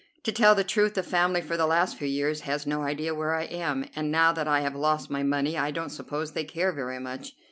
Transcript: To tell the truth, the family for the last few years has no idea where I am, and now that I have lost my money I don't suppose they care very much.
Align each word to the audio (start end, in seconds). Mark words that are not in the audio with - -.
To 0.23 0.31
tell 0.31 0.55
the 0.55 0.63
truth, 0.63 0.95
the 0.95 1.03
family 1.03 1.41
for 1.41 1.55
the 1.57 1.67
last 1.67 1.95
few 1.99 2.07
years 2.07 2.41
has 2.41 2.65
no 2.65 2.81
idea 2.81 3.13
where 3.13 3.35
I 3.35 3.43
am, 3.43 3.87
and 3.95 4.11
now 4.11 4.31
that 4.31 4.47
I 4.47 4.61
have 4.61 4.73
lost 4.75 5.11
my 5.11 5.21
money 5.21 5.55
I 5.59 5.69
don't 5.69 5.91
suppose 5.91 6.31
they 6.31 6.43
care 6.43 6.71
very 6.73 6.97
much. 6.99 7.33